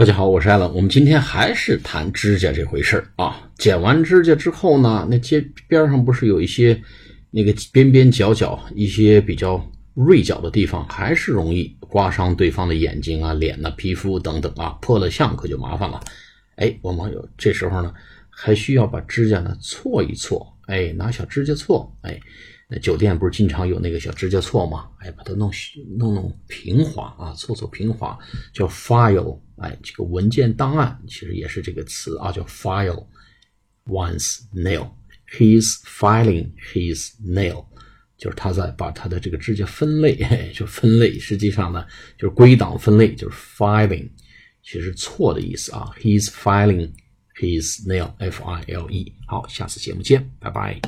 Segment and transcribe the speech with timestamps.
[0.00, 0.72] 大家好，我是艾伦。
[0.72, 3.50] 我们今天还是谈指甲这回事儿啊。
[3.58, 6.82] 剪完指甲之后呢，那接边上不是有一些
[7.30, 16.00] 那个边边角角一些比较锐角的地方，还是容易刮伤对方的眼睛啊、脸呐、皮肤等等啊，破了相可就麻烦了。
[16.56, 17.92] 哎，我们有这时候呢，
[18.30, 22.18] 还需要把指甲呢搓一搓，哎，拿小指甲搓，哎。
[22.72, 24.86] 那酒店不是经常有那个小指甲搓吗？
[25.00, 25.50] 哎，把它弄
[25.98, 28.16] 弄弄平滑啊，搓搓平滑，
[28.54, 29.36] 叫 file。
[29.60, 33.06] 哎，这个文件档案其实也是这个词啊，叫 file
[33.86, 34.90] one's nail。
[35.32, 37.64] He's filing his nail，
[38.18, 40.16] 就是他在把他的这个指甲分类，
[40.52, 41.18] 就分类。
[41.18, 41.86] 实际上呢，
[42.18, 44.10] 就是归档分类，就是 filing，
[44.62, 45.90] 其实错的意思啊。
[46.00, 46.90] He's filing
[47.38, 49.14] his nail，F I L E。
[49.26, 50.80] 好，下次节目见，拜拜。